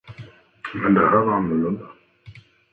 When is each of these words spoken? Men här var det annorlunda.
Men 0.73 0.97
här 0.97 1.11
var 1.17 1.25
det 1.25 1.33
annorlunda. 1.35 1.87